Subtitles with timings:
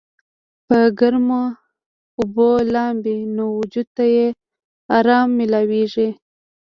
[0.67, 1.43] پۀ ګرمو
[2.17, 4.27] اوبو لامبي نو وجود ته ئې
[4.97, 6.09] ارام مېلاويږي